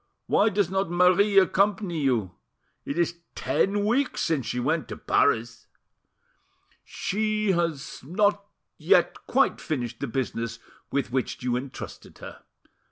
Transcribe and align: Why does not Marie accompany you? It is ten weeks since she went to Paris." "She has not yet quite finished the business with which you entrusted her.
Why 0.25 0.49
does 0.49 0.71
not 0.71 0.89
Marie 0.89 1.37
accompany 1.37 1.99
you? 1.99 2.31
It 2.85 2.97
is 2.97 3.19
ten 3.35 3.85
weeks 3.85 4.21
since 4.21 4.47
she 4.47 4.59
went 4.59 4.87
to 4.87 4.97
Paris." 4.97 5.67
"She 6.83 7.51
has 7.51 8.03
not 8.03 8.43
yet 8.79 9.27
quite 9.27 9.61
finished 9.61 9.99
the 9.99 10.07
business 10.07 10.57
with 10.91 11.11
which 11.11 11.43
you 11.43 11.55
entrusted 11.55 12.17
her. 12.17 12.41